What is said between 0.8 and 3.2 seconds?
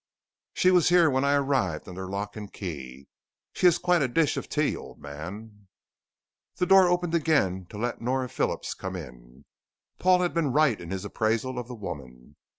here when I arrived under lock and key.